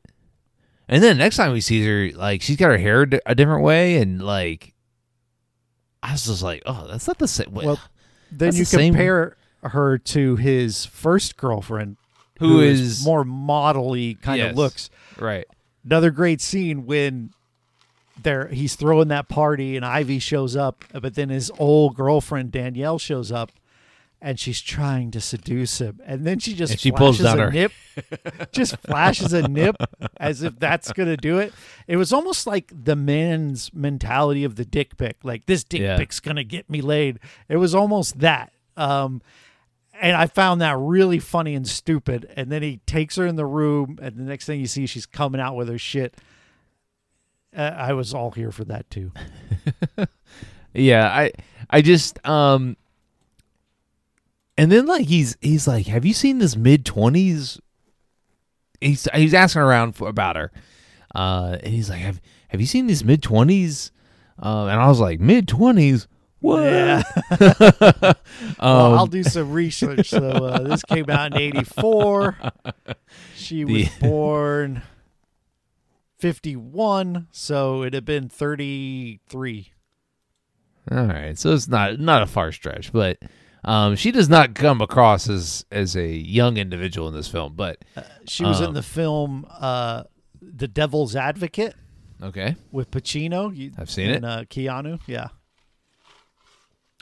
[0.87, 3.97] And then next time we see her, like she's got her hair a different way,
[3.97, 4.74] and like
[6.07, 7.51] I was just like, oh, that's not the same.
[7.51, 7.65] Way.
[7.65, 7.79] Well,
[8.31, 11.97] then That's you the same- compare her to his first girlfriend,
[12.39, 14.51] Who is- more modelly kind Yes.
[14.51, 14.89] of looks.
[15.17, 15.45] right.
[15.83, 17.31] Another great scene when
[18.21, 22.97] there he's throwing that party and Ivey shows up, but then his old girlfriend Danielle
[22.99, 23.51] shows up.
[24.21, 27.39] And she's trying to seduce him, and then she just And she pulls flashes down
[27.39, 27.71] a her- nip,
[28.51, 29.75] just flashes a nip
[30.17, 31.53] as if that's gonna do it.
[31.87, 35.97] It was almost like the man's mentality of the dick pic, like this dick Yeah.
[35.97, 37.19] pic's gonna get me laid.
[37.49, 39.21] It was almost that, um,
[40.01, 42.27] and I found that really funny and stupid.
[42.35, 45.05] And then he takes her in the room, and the next thing you see, she's
[45.05, 46.15] coming out with her shit.
[47.55, 49.11] Uh, I was all here for that too.
[50.73, 51.31] Yeah, I
[51.69, 52.75] I just um
[54.57, 57.59] and then like he's he's like, "Have you seen this mid 20s?"
[58.81, 60.51] He's he's asking around for, about her.
[61.13, 63.91] Uh and he's like, "Have have you seen these mid 20s?"
[64.39, 66.07] Um and I was like, "Mid 20s?
[66.39, 67.03] What?" Yeah.
[67.31, 68.13] um,
[68.61, 70.09] well, I'll do some research.
[70.09, 72.37] So uh, this came out in '84.
[73.35, 74.83] She was The- born
[76.19, 79.71] '51, so it had been 33.
[80.91, 81.37] All right.
[81.37, 83.17] So it's not not a far stretch, but
[83.65, 87.83] um she does not come across as as a young individual in this film, but
[88.27, 90.03] She was in Um, the film uh,
[90.41, 91.75] "The Devil's Advocate"
[92.23, 92.55] okay.
[92.71, 93.55] with Pacino.
[93.55, 94.27] You, I've seen and, it.
[94.27, 94.99] Uh, Keanu.
[95.07, 95.27] Yeah,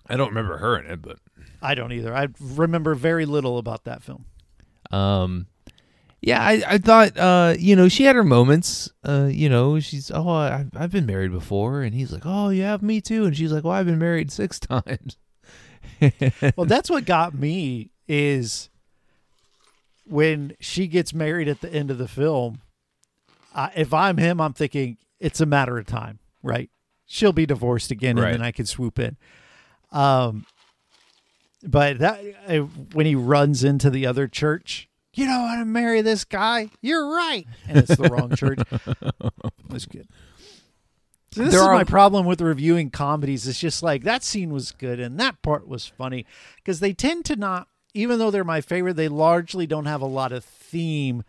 [0.08, 1.19] I don't remember her in it, but
[1.62, 2.15] I don't either.
[2.15, 4.26] I remember very little about that film.
[4.91, 5.47] Um,
[6.21, 8.89] yeah, I, I thought, uh, you know, she had her moments.
[9.04, 11.82] Uh, you know, she's, oh, I, I've been married before.
[11.82, 13.26] And he's like, oh, yeah, me too.
[13.26, 15.17] And she's like, well, I've been married six times.
[16.56, 18.70] well, that's what got me is
[20.06, 22.62] when she gets married at the end of the film.
[23.56, 26.70] I if I'm him, I'm thinking it's a matter of time, right?
[27.06, 28.26] She'll be divorced again, Right.
[28.34, 29.18] and then I can swoop in.
[29.92, 30.46] Um,
[31.63, 32.58] but that uh,
[32.94, 36.70] when he runs into the other church, you don't want to marry this guy.
[36.82, 38.60] You're right, and it's the wrong church.
[39.70, 40.08] That's good.
[41.34, 43.48] So this There is are- my problem with reviewing comedies.
[43.48, 46.26] It's just like that scene was good and that part was funny
[46.58, 50.06] because they tend to not, even though they're my favorite, they largely don't have a
[50.08, 51.24] lot of theme.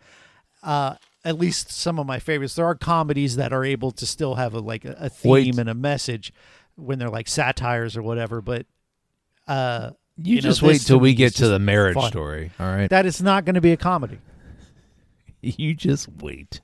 [0.63, 2.53] Uh, at least some of my favorites.
[2.55, 5.57] There are comedies that are able to still have a like a, a theme Wait.
[5.59, 6.31] and a message
[6.75, 8.41] when they're like satires or whatever.
[8.41, 8.67] But
[9.47, 12.11] uh, You, You know, just wait till we get to the marriage fun.
[12.11, 12.51] story.
[12.59, 12.89] All right.
[12.91, 14.19] that is not going to be a comedy.
[15.41, 16.61] you just wait.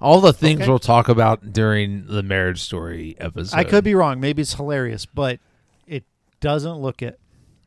[0.00, 0.68] All the things Okay.
[0.68, 3.56] we'll talk about during the marriage story episode.
[3.56, 4.20] I could be wrong.
[4.20, 5.40] Maybe it's hilarious, but
[5.86, 6.04] it
[6.40, 7.18] doesn't look it.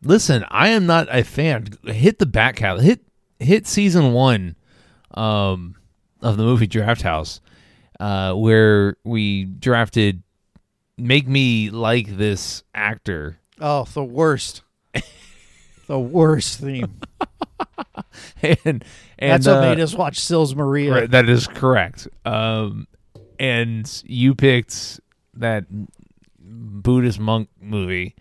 [0.03, 1.67] Listen, I am not a fan.
[1.85, 2.85] Hit the back catalog.
[2.85, 3.01] Hit
[3.39, 4.55] hit season one
[5.13, 5.75] um,
[6.21, 7.41] of the movie Draft House,
[7.99, 10.23] uh, where we drafted
[10.97, 14.61] "Make Me Like This Actor," Oh, the worst.
[15.89, 17.01] The worst theme.
[18.43, 18.85] and
[19.17, 20.93] and That's what uh, made us watch Sils Maria.
[20.93, 22.07] Right, that is correct.
[22.23, 22.87] Um,
[23.39, 24.99] and you picked
[25.33, 25.65] that
[26.39, 28.15] Buddhist monk movie.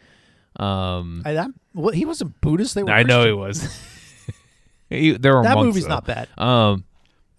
[0.57, 2.75] Um, I, that, well, he wasn't Buddhist.
[2.75, 2.91] They were.
[2.91, 3.63] I know he was.
[4.91, 5.91] He- there were that monks, movie's though.
[5.91, 6.29] not bad.
[6.39, 6.83] Um,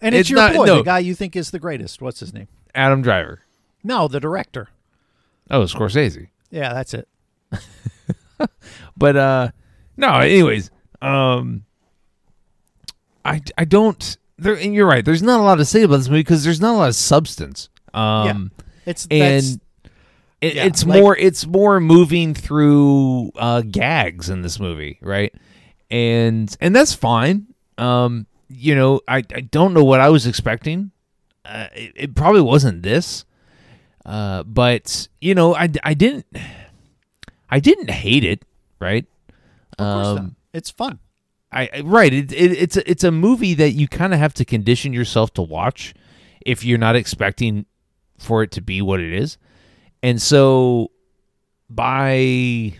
[0.02, 0.76] And it's, It's your not- boy, no.
[0.78, 2.00] the guy you think is the greatest.
[2.00, 2.48] What's his name?
[2.76, 3.42] Adam Driver.
[3.84, 4.68] No, the director.
[5.50, 6.28] Oh, Scorsese.
[6.52, 7.08] Yeah, that's it.
[8.96, 9.50] But uh
[10.00, 11.64] no, anyways, um
[13.26, 15.04] I I don't there and you're right.
[15.04, 16.96] There's not a lot to say about this movie because there's not a lot of
[16.96, 17.70] substance.
[17.94, 18.52] Um
[18.86, 19.62] It's and
[20.42, 25.34] it, yeah, it's like- more it's more moving through uh gags in this movie, right?
[25.92, 27.48] And and that's fine.
[27.78, 30.92] Um you know, I I don't know what I was expecting.
[31.46, 33.26] Uh, it, it probably wasn't this.
[34.06, 36.26] Uh but you know, I I didn't
[37.50, 38.46] I didn't hate it,
[38.80, 39.06] right?
[39.78, 40.32] Of course um, not.
[40.54, 41.00] It's fun.
[41.52, 42.14] I I- right.
[42.14, 45.34] It, it, it's a, it's a movie that you kind of have to condition yourself
[45.36, 45.94] to watch
[46.46, 47.66] if you're not expecting
[48.18, 49.38] for it to be what it is.
[50.02, 50.92] And so
[51.70, 52.74] by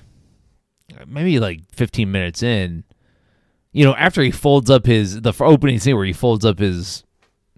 [1.08, 2.84] maybe like 15 minutes in,
[3.72, 7.04] you know, after he folds up his the opening scene where he folds up his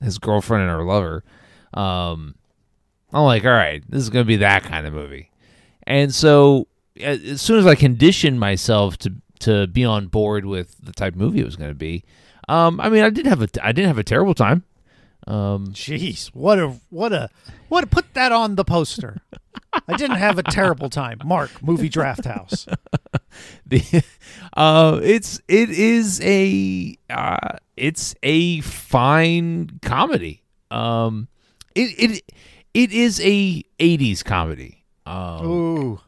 [0.01, 1.23] his girlfriend and her lover,
[1.73, 2.35] um,
[3.13, 5.31] I'm like, all right, this is gonna be that kind of movie.
[5.87, 6.67] And so
[6.99, 11.19] as soon as I conditioned myself to to be on board with the type of
[11.19, 12.03] movie it was going to be,
[12.47, 14.63] um, I mean, I did have a I didn't have a terrible time.
[15.27, 17.29] Um, Jeez, what a what a
[17.69, 19.21] what a, put that on the poster.
[19.87, 21.19] I didn't have a terrible time.
[21.23, 22.67] Mark, movie draft house.
[23.65, 24.03] the
[24.53, 30.43] uh, it's it is a uh, it's a fine comedy.
[30.69, 31.27] Um,
[31.75, 32.33] it it
[32.73, 34.83] it is a '80s comedy.
[35.05, 35.99] Um, Ooh,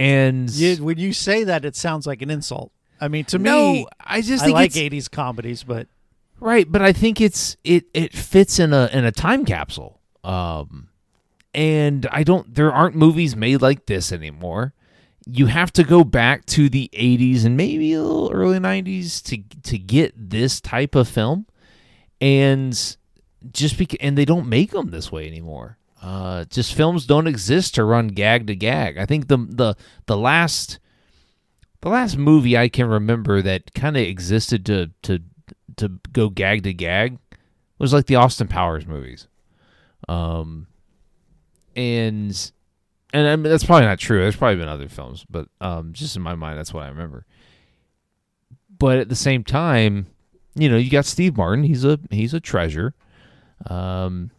[0.00, 2.72] and you, when you say that, it sounds like an insult.
[3.00, 5.88] I mean, to no, me, I just I think like '80s comedies, but
[6.40, 10.00] Right, but I think it's it it fits in a in a time capsule.
[10.24, 10.88] Um
[11.54, 14.72] and I don't there aren't movies made like this anymore.
[15.26, 19.42] You have to go back to the 80s and maybe a little early 90s to
[19.70, 21.46] to get this type of film.
[22.22, 22.72] And
[23.52, 25.76] just because and they don't make them this way anymore.
[26.02, 28.98] Uh just films don't exist to run gag to gag.
[28.98, 29.74] I think the the
[30.06, 30.78] the last
[31.82, 35.20] the last movie I can remember that kind of existed to to
[35.76, 37.18] to go gag to gag
[37.78, 39.26] was like the Austin Powers movies.
[40.08, 40.66] Um,
[41.74, 42.52] and
[43.12, 44.20] and I mean, that's probably not true.
[44.20, 47.26] There's probably been other films, but um, just in my mind, that's what I remember.
[48.78, 50.06] But at the same time,
[50.54, 51.64] you know, you got Steve Martin.
[51.64, 52.94] He's a he's a treasure.
[53.66, 54.30] Um,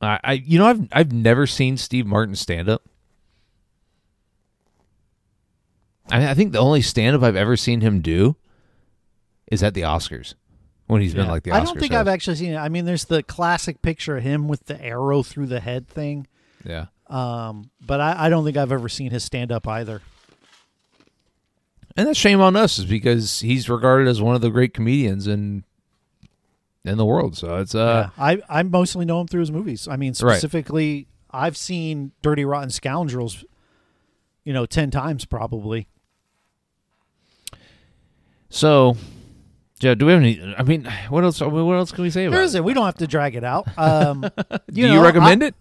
[0.00, 2.82] I, I you know I've I've never seen Steve Martin stand up.
[6.10, 8.36] I, I think the only stand up I've ever seen him do
[9.50, 10.34] is at the Oscars
[10.86, 11.54] when he's been like the Oscars.
[11.54, 12.00] I don't think host.
[12.00, 12.56] I've actually seen it.
[12.56, 16.26] I mean, there's the classic picture of him with the arrow through the head thing,
[16.64, 16.86] Yeah.
[17.08, 20.02] um, but I, I don't think I've ever seen his stand up either.
[21.96, 25.26] And that's shame on us is because he's regarded as one of the great comedians
[25.26, 25.64] in
[26.84, 27.36] in the world.
[27.36, 28.24] So it's uh yeah.
[28.24, 29.86] I I mostly know him through his movies.
[29.88, 30.34] I mean, Right.
[30.36, 33.44] specifically, I've seen Dirty Rotten Scoundrels,
[34.44, 35.86] you know, ten times probably.
[38.48, 38.96] so
[39.78, 42.34] Joe, do we have any I mean, what else what else can we say about
[42.34, 42.46] There it?
[42.46, 42.64] is it.
[42.64, 43.66] We don't have to drag it out.
[43.78, 44.20] Um,
[44.70, 45.54] Do you recommend it?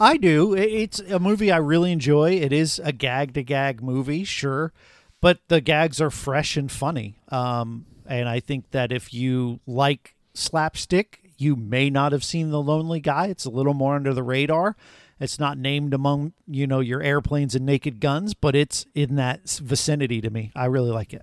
[0.00, 0.54] I do.
[0.54, 2.32] It's a movie I really enjoy.
[2.32, 4.72] It is a gag to gag movie, sure,
[5.20, 7.16] but the gags are fresh and funny.
[7.28, 12.60] Um, and I think that if you like slapstick, you may not have seen The
[12.60, 13.26] Lonely Guy.
[13.26, 14.76] It's a little more under the radar.
[15.20, 19.48] It's not named among you know your airplanes and Naked Guns, but it's in that
[19.50, 20.52] vicinity to me.
[20.54, 21.22] I really like it.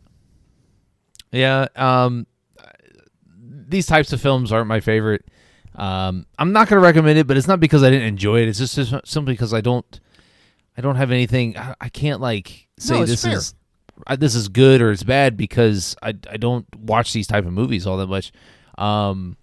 [1.32, 2.28] Yeah, um
[3.67, 5.25] these types of films aren't my favorite.
[5.75, 8.47] Um I'm not going to recommend it, but it's not because I didn't enjoy it.
[8.49, 9.99] It's just, just simply because I don't
[10.78, 13.38] I don't have anything I, I can't like say No, this fair.
[13.38, 13.56] is
[14.06, 17.54] I, this is good or it's bad because I I don't watch these type of
[17.54, 18.34] movies all that much.
[18.77, 19.38] Um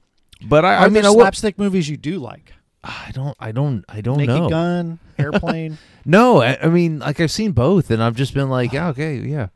[0.44, 2.52] but I, Are I mean there I, slapstick movies you do like?
[2.84, 4.48] I don't I don't I don't Naked know.
[4.48, 5.78] Gun, Airplane.
[6.04, 9.16] No, I, I mean like I've seen both and I've just been like, yeah, okay,
[9.16, 9.48] yeah.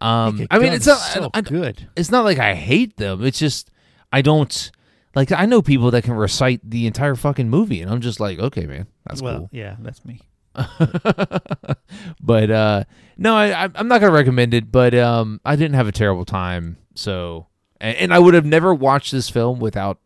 [0.00, 1.88] Um Naked I mean it's not so I, I, good.
[1.96, 3.24] it's not like I hate them.
[3.24, 3.70] It's just
[4.12, 4.70] I don't
[5.14, 8.38] like I know people that can recite the entire fucking movie and I'm just like,
[8.38, 9.48] okay, man, that's well, cool.
[9.52, 10.20] yeah, that's me.
[12.20, 12.84] but uh
[13.16, 15.92] no, I I- I'm not going to recommend it, but um I didn't have a
[15.92, 16.78] terrible time.
[16.94, 17.46] So
[17.80, 19.98] and, and I would have never watched this film without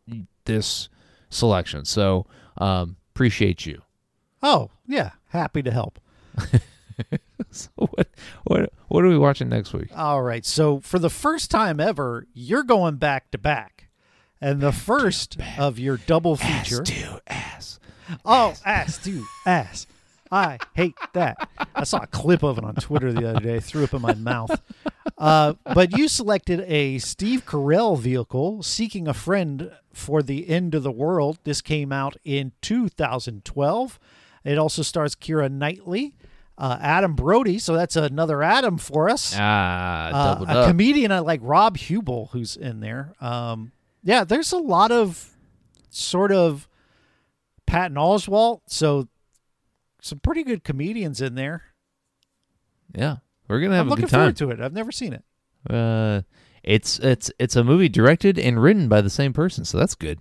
[0.44, 0.88] this
[1.28, 1.84] selection.
[1.84, 2.26] So
[2.58, 3.82] um appreciate you.
[4.42, 5.10] Oh, yeah.
[5.28, 5.98] Happy to help.
[7.50, 8.08] So what
[8.44, 9.88] what what are we watching next week?
[9.96, 10.44] All right.
[10.44, 13.88] So, for the first time ever, you're going back to back.
[14.40, 16.80] And the first of your double feature.
[16.80, 17.80] Ass to ass.
[18.24, 19.86] Oh, ass to ass.
[20.32, 21.48] I hate that.
[21.74, 23.58] I saw a clip of it on Twitter the other day.
[23.60, 24.60] Threw up in my mouth.
[25.18, 30.82] Uh, but you selected a Steve Carell vehicle, Seeking a Friend for the End of
[30.82, 31.38] the World.
[31.44, 33.98] This came out in 2012.
[34.44, 36.14] It also stars Keira Knightley,
[36.56, 37.58] uh, Adam Brody.
[37.58, 39.34] So that's another Adam for us.
[39.36, 40.08] Ah,
[40.40, 40.68] Uh, a up.
[40.68, 43.12] comedian uh, like Rob Huebel who's in there.
[43.20, 45.30] Um, yeah, there's a lot of
[45.90, 46.66] sort of
[47.66, 48.60] Patton Oswalt.
[48.66, 49.08] So
[50.00, 51.64] some pretty good comedians in there.
[52.94, 53.16] yeah.
[53.50, 54.20] We're going to have I'm a looking good time.
[54.34, 54.60] forward to it.
[54.64, 55.24] I've never seen it.
[55.68, 56.22] Uh,
[56.62, 60.20] it's it's it's a movie directed and written by the same person, so that's good.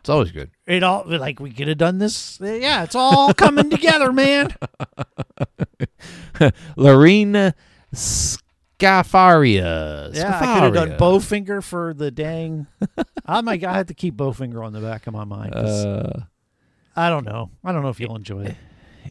[0.00, 0.50] It's always good.
[0.66, 2.38] It all like we could have done this.
[2.40, 4.54] Yeah, it's all coming together, man.
[6.76, 7.54] Lorena
[7.94, 8.54] Scafaria.
[10.14, 12.66] Yeah, I could have done Bowfinger for the dang.
[13.26, 15.52] my god, I had to keep Bowfinger on the back of my mind.
[15.52, 16.22] 'cause Uh,
[16.94, 17.50] I don't know.
[17.64, 18.56] I don't know if you'll enjoy it.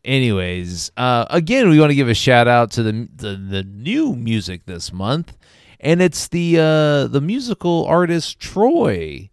[0.04, 4.16] Anyways, uh, again, we want to give a shout out to the, the the new
[4.16, 5.36] music this month,
[5.80, 9.30] and it's the uh, the musical artist Troy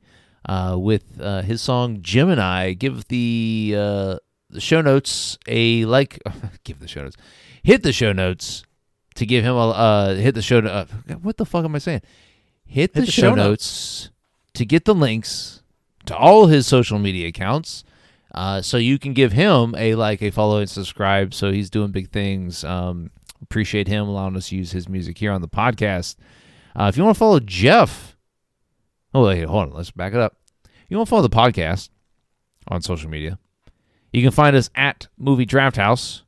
[0.47, 2.73] uh, with uh, his song Gemini.
[2.73, 4.17] Give the uh,
[4.51, 6.21] the show notes a like.
[6.65, 7.17] give the show notes.
[7.63, 8.65] Hit the show notes
[9.15, 10.59] to give him a uh, hit the show.
[10.59, 10.87] Uh,
[11.23, 12.03] what the fuck am I saying?
[12.65, 14.11] Hit the, Hit the show, show notes
[14.55, 15.63] to get the links
[16.07, 17.85] to all his social media accounts.
[18.35, 21.35] Uh, so you can give him a like, a follow, and subscribe.
[21.35, 22.65] So he's doing big things.
[22.65, 23.11] Um,
[23.43, 26.17] appreciate him allowing us to use his music here on the podcast.
[26.75, 28.17] Uh, if you want to follow Jeff,
[29.13, 30.37] oh hold on, let's back it up.
[30.89, 31.91] You want to follow the podcast
[32.69, 33.39] on social media?
[34.13, 36.23] You can find us at Movie Draft House.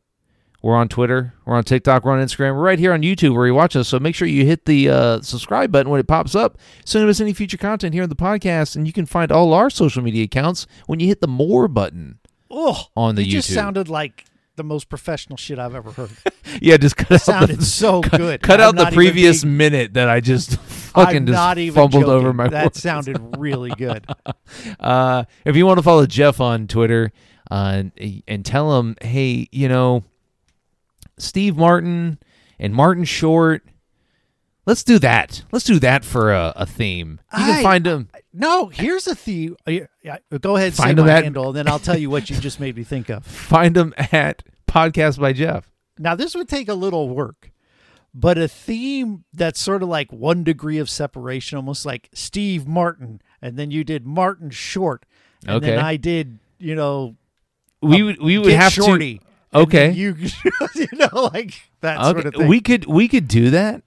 [0.65, 3.47] We're on Twitter, we're on TikTok, we're on Instagram, we're right here on YouTube where
[3.47, 3.87] you watch us.
[3.87, 6.57] So make sure you hit the uh, subscribe button when it pops up
[6.87, 8.75] so you miss any future content here on the podcast.
[8.75, 12.19] And you can find all our social media accounts when you hit the more button.
[12.51, 14.25] Oh, On the you just sounded like
[14.57, 16.11] the most professional shit I've ever heard.
[16.63, 18.41] Yeah, just cut out sounded the, so cut, good.
[18.41, 21.75] Cut I'm out the previous being- minute that I just fucking I'm just not even
[21.75, 22.15] fumbled joking.
[22.17, 22.81] over my That words.
[22.81, 24.07] sounded really good.
[24.81, 27.13] Uh, if you want to follow Jeff on Twitter
[27.51, 30.05] uh, and, and tell him, hey, you know,
[31.19, 32.19] Steve Martin
[32.59, 33.63] and Martin Short,
[34.67, 35.45] let's do that.
[35.53, 37.21] Let's do that for a, a theme.
[37.33, 38.09] You can I- find them.
[38.37, 39.57] No, here's a theme.
[39.65, 39.73] uh,
[40.41, 42.37] Go ahead, Find say them my at- handle, and then I'll tell you what you
[42.37, 43.25] just made me think of.
[43.27, 45.71] Find them at Podcast by Jeff.
[46.01, 47.53] Now, this would take a little work,
[48.13, 53.23] but a theme that's sort of like one degree of separation, almost like Steve Martin,
[53.41, 55.07] and then you did Martin Short,
[55.47, 57.15] and then I did, you know,
[57.83, 59.19] We would we would have Shorty.
[59.19, 59.24] to.
[59.55, 59.91] Okay.
[59.93, 60.15] you,
[60.75, 62.49] you know, like that Okay, sort of thing.
[62.49, 63.83] we could we could do that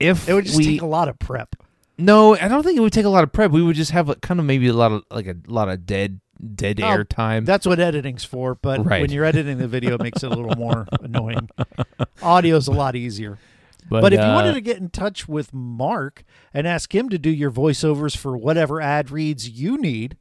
[0.00, 1.54] if it would just we take a lot of prep.
[1.98, 3.50] No, I don't think it would take a lot of prep.
[3.50, 6.20] We would just have kind of maybe a lot of like a lot of dead
[6.54, 7.44] dead Oh, air time.
[7.46, 8.54] That's what editing's for.
[8.54, 9.00] But Right.
[9.00, 11.48] when you're editing the video, it makes it a little more annoying.
[12.22, 13.38] Audio's a lot easier.
[13.88, 17.08] but, But if you uh, wanted to get in touch with Mark and ask him
[17.08, 20.18] to do your voiceovers for whatever ad reads you need,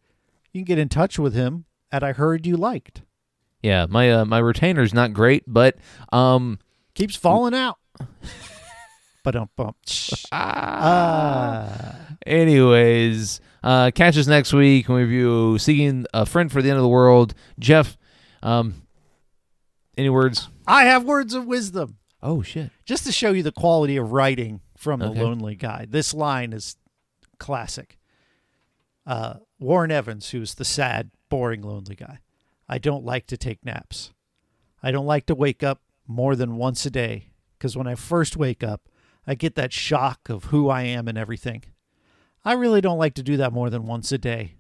[0.54, 3.02] you can get in touch with him at I heard you liked.
[3.66, 5.76] Yeah, my uh, my retainer's not great, but
[6.14, 6.60] um,
[6.94, 7.80] Keeps falling out.
[9.24, 9.76] but um bump.
[10.32, 11.96] Ah.
[12.28, 16.78] anyways, uh, catch us next week when we review "Seeking a Friend for the End
[16.78, 17.98] of the World." Jeff,
[18.44, 18.84] um,
[19.98, 20.48] any words?
[20.68, 21.98] I have words of wisdom.
[22.22, 22.70] Oh shit!
[22.86, 25.88] Just to show you the quality of writing from the lonely guy.
[25.90, 26.76] This line is
[27.40, 27.98] classic.
[29.08, 32.20] Uh, Warren Evans, who's the sad, boring, lonely guy.
[32.68, 34.12] I don't like to take naps.
[34.82, 38.38] I don't like to wake up more than once a day because when I first
[38.38, 38.90] wake up,
[39.28, 41.64] I get that shock of who I am and everything.
[42.44, 44.56] I really don't like to do that more than once a day.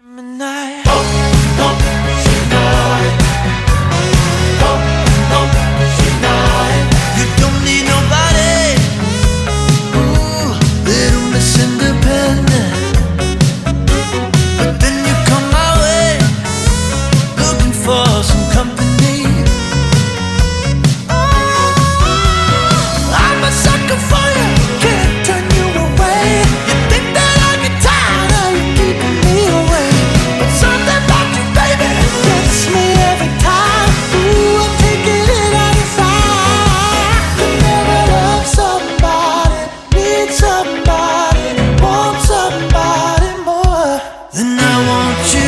[44.60, 45.45] I want you.